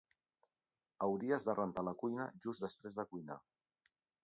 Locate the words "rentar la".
1.59-1.95